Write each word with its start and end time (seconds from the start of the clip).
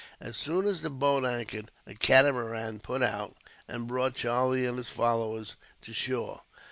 As 0.19 0.35
soon 0.35 0.65
as 0.65 0.81
the 0.81 0.89
boat 0.89 1.23
anchored, 1.25 1.69
a 1.85 1.93
catamaran 1.93 2.79
put 2.79 3.03
out, 3.03 3.37
and 3.67 3.85
brought 3.85 4.15
Charlie 4.15 4.65
and 4.65 4.79
his 4.79 4.89
followers 4.89 5.57
to 5.83 5.93
shore. 5.93 6.41